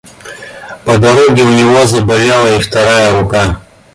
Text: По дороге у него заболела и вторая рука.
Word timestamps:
По 0.83 0.97
дороге 0.97 1.43
у 1.43 1.51
него 1.51 1.85
заболела 1.85 2.57
и 2.57 2.59
вторая 2.59 3.21
рука. 3.21 3.61